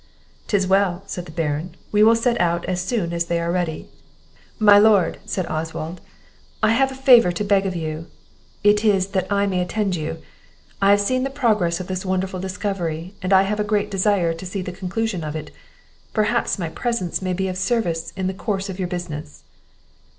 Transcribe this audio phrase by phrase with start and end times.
[0.47, 3.87] "'Tis well," said the Baron; "we will set out as soon as they are ready."
[4.57, 6.01] "My Lord," said Oswald,
[6.63, 8.07] "I have a favour to beg of you;
[8.63, 10.17] it is, that I may attend you;
[10.81, 14.33] I have seen the progress of this wonderful discovery, and I have a great desire
[14.33, 15.51] to see the conclusion of it;
[16.13, 19.43] perhaps my presence may be of service in the course of your business."